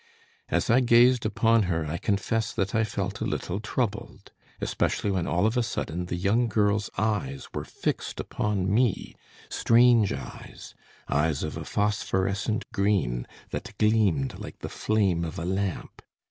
"As 0.49 0.67
I 0.71 0.79
gazed 0.79 1.27
upon 1.27 1.61
her 1.69 1.85
I 1.85 1.97
confess 1.99 2.53
that 2.53 2.73
I 2.73 2.83
felt 2.83 3.21
a 3.21 3.23
little 3.23 3.59
troubled, 3.59 4.31
especially 4.59 5.11
when 5.11 5.27
all 5.27 5.45
of 5.45 5.55
a 5.55 5.61
sudden 5.61 6.07
the 6.07 6.15
young 6.15 6.47
girl's 6.47 6.89
eyes 6.97 7.49
were 7.53 7.63
fixed 7.65 8.19
upon 8.19 8.73
me 8.73 9.15
strange 9.47 10.11
eyes, 10.11 10.73
eyes 11.07 11.43
of 11.43 11.55
a 11.55 11.63
phosphorescent 11.65 12.65
green 12.71 13.27
that 13.51 13.77
gleamed 13.77 14.39
like 14.39 14.57
the 14.61 14.69
flame 14.69 15.23
of 15.23 15.37
a 15.37 15.45
lamp. 15.45 16.01